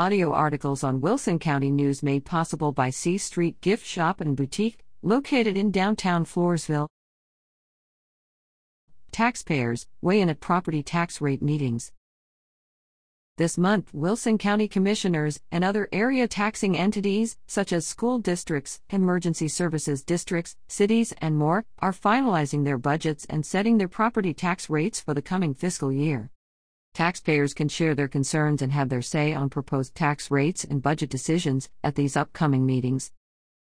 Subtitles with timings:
[0.00, 4.78] Audio articles on Wilson County News made possible by C Street Gift Shop and Boutique,
[5.02, 6.88] located in downtown Floresville.
[9.12, 11.92] Taxpayers weigh in at property tax rate meetings.
[13.36, 19.48] This month, Wilson County Commissioners and other area taxing entities, such as school districts, emergency
[19.48, 24.98] services districts, cities, and more, are finalizing their budgets and setting their property tax rates
[24.98, 26.30] for the coming fiscal year.
[26.94, 31.10] Taxpayers can share their concerns and have their say on proposed tax rates and budget
[31.10, 33.12] decisions at these upcoming meetings.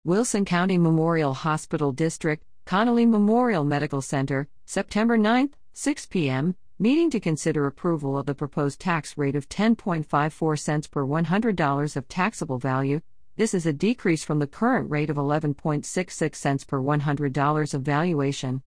[0.03, 7.19] Wilson County Memorial Hospital District, Connally Memorial Medical Center, September 9, 6 p.m meeting to
[7.19, 13.01] consider approval of the proposed tax rate of 10.54 cents per $100 of taxable value.
[13.35, 18.63] This is a decrease from the current rate of 11.66 cents per $100 of valuation.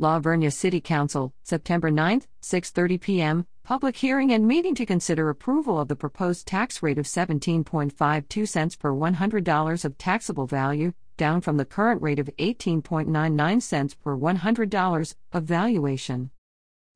[0.00, 3.46] La Vernia City Council, September 9, 6:30 p.m.
[3.62, 8.76] Public hearing and meeting to consider approval of the proposed tax rate of 17.52 cents
[8.76, 15.14] per $100 of taxable value, down from the current rate of 18.99 cents per $100
[15.34, 16.30] of valuation.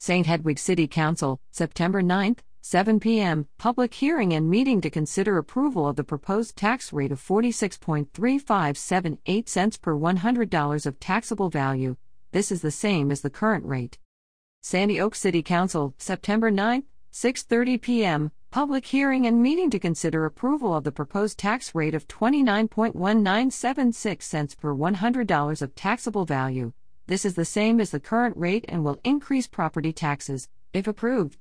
[0.01, 0.25] St.
[0.25, 5.97] Hedwig City Council, September 9, 7 p.m., public hearing and meeting to consider approval of
[5.97, 11.97] the proposed tax rate of 46.3578 cents per $100 of taxable value.
[12.35, 14.01] This is the same as the current rate.
[14.61, 16.83] Sandy Oak City Council, September 9,
[17.13, 22.09] 6:30 p.m., public hearing and meeting to consider approval of the proposed tax rate of
[22.09, 26.73] 29.1976 cents per $100 of taxable value.
[27.07, 31.39] This is the same as the current rate and will increase property taxes, if approved.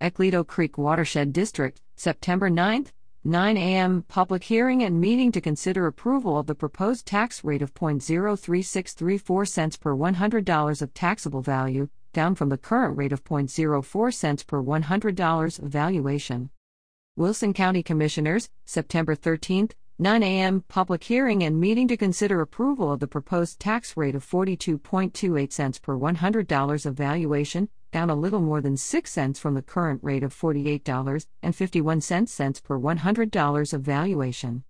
[0.00, 2.86] Ecleto Creek Watershed District, September 9,
[3.26, 4.04] 9 a.m.
[4.06, 9.76] Public hearing and meeting to consider approval of the proposed tax rate of 0.03634 cents
[9.76, 15.58] per $100 of taxable value, down from the current rate of 0.04 cents per $100
[15.58, 16.50] of valuation.
[17.16, 20.62] Wilson County Commissioners, September 13, 9 a.m.
[20.68, 25.80] Public hearing and meeting to consider approval of the proposed tax rate of 42.28 cents
[25.80, 30.22] per $100 of valuation, down a little more than 6 cents from the current rate
[30.22, 34.64] of $48.51 cents per $100 of valuation.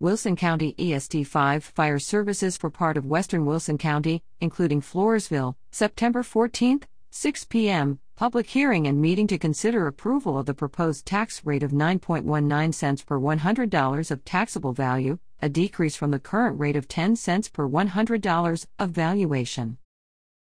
[0.00, 6.22] Wilson County ESD 5 Fire Services for part of Western Wilson County, including Floresville, September
[6.22, 11.64] 14, 6 p.m public hearing and meeting to consider approval of the proposed tax rate
[11.64, 16.86] of 9.19 cents per $100 of taxable value, a decrease from the current rate of
[16.86, 19.78] 10 cents per $100 of valuation.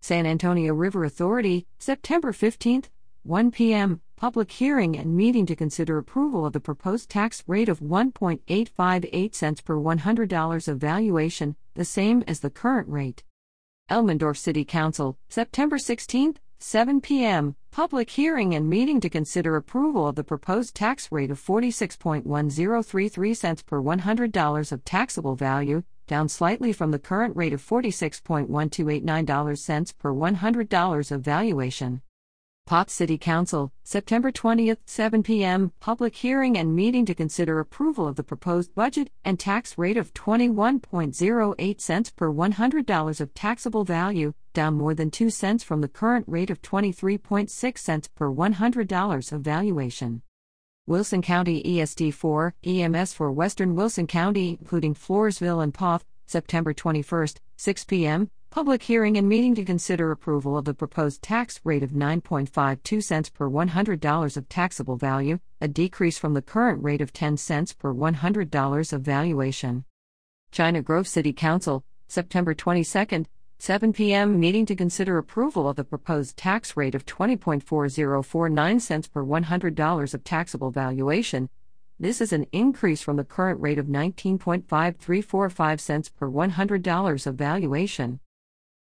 [0.05, 2.83] San Antonio River Authority, September 15,
[3.23, 4.01] 1 p.m.
[4.17, 9.61] Public hearing and meeting to consider approval of the proposed tax rate of 1.858 cents
[9.61, 13.23] per $100 of valuation, the same as the current rate.
[13.89, 20.17] Elmendorf City Council, September 16, 7 p.m., public hearing and meeting to consider approval of
[20.17, 26.91] the proposed tax rate of 46.1033 cents per $100 of taxable value, down slightly from
[26.91, 32.03] the current rate of 46.1289 cents per $100 of valuation.
[32.67, 35.73] Poth City Council, September 20th, 7 p.m.
[35.81, 40.13] Public hearing and meeting to consider approval of the proposed budget and tax rate of
[40.13, 46.27] 21.08 cents per $100 of taxable value, down more than 2 cents from the current
[46.29, 50.21] rate of 23.6 cents per $100 of valuation.
[50.85, 57.37] Wilson County ESD 4 EMS for Western Wilson County, including Floresville and Poth, September 21st,
[57.57, 58.29] 6 p.m.
[58.51, 63.31] Public hearing and meeting to consider approval of the proposed tax rate of 9.52 cents
[63.31, 67.95] per $100 of taxable value, a decrease from the current rate of 10 cents per
[67.95, 69.85] $100 of valuation.
[70.51, 73.25] China Grove City Council, September 22,
[73.63, 74.41] 7 p.m.
[74.41, 80.25] meeting to consider approval of the proposed tax rate of 20.4049 cents per $100 of
[80.25, 81.49] taxable valuation.
[81.97, 88.19] This is an increase from the current rate of 19.5345 cents per $100 of valuation.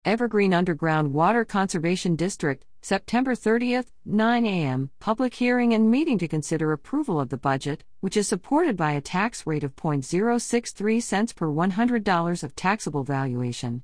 [0.03, 4.89] Evergreen Underground Water Conservation District, September 30th, 9 a.m.
[4.99, 8.99] Public hearing and meeting to consider approval of the budget, which is supported by a
[8.99, 13.83] tax rate of 0.063 cents per $100 of taxable valuation.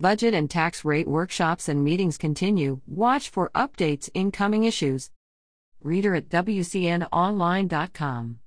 [0.00, 2.80] Budget and tax rate workshops and meetings continue.
[2.84, 5.12] Watch for updates in coming issues.
[5.82, 8.40] Reader at WCNOnline.com.